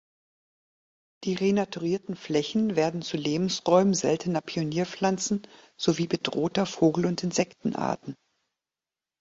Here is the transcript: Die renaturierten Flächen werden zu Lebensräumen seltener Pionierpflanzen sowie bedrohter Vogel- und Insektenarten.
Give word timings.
Die 1.25 1.35
renaturierten 1.35 2.15
Flächen 2.15 2.75
werden 2.75 3.03
zu 3.03 3.17
Lebensräumen 3.17 3.93
seltener 3.93 4.41
Pionierpflanzen 4.41 5.45
sowie 5.79 6.07
bedrohter 6.07 6.65
Vogel- 6.65 7.05
und 7.05 7.21
Insektenarten. 7.21 8.15